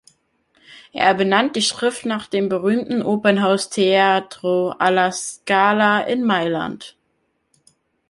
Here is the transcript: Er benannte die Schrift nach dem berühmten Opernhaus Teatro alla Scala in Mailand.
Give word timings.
Er 0.93 1.13
benannte 1.13 1.59
die 1.59 1.61
Schrift 1.61 2.07
nach 2.07 2.25
dem 2.25 2.49
berühmten 2.49 3.03
Opernhaus 3.03 3.69
Teatro 3.69 4.71
alla 4.79 5.11
Scala 5.11 6.01
in 6.01 6.23
Mailand. 6.25 6.97